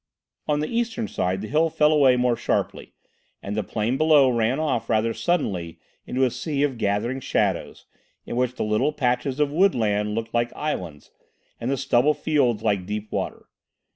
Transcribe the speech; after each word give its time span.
On 0.47 0.61
the 0.61 0.67
eastern 0.67 1.07
side 1.07 1.41
the 1.41 1.47
hill 1.47 1.69
fell 1.69 1.91
away 1.91 2.15
more 2.15 2.35
sharply, 2.35 2.95
and 3.43 3.55
the 3.55 3.61
plain 3.61 3.97
below 3.97 4.31
ran 4.31 4.59
off 4.59 4.89
rather 4.89 5.13
suddenly 5.13 5.77
into 6.07 6.23
a 6.23 6.31
sea 6.31 6.63
of 6.63 6.79
gathering 6.79 7.19
shadows 7.19 7.85
in 8.25 8.35
which 8.35 8.55
the 8.55 8.63
little 8.65 8.93
patches 8.93 9.39
of 9.39 9.51
woodland 9.51 10.15
looked 10.15 10.33
like 10.33 10.51
islands 10.55 11.11
and 11.59 11.69
the 11.69 11.77
stubble 11.77 12.15
fields 12.15 12.63
like 12.63 12.87
deep 12.87 13.11
water. 13.11 13.47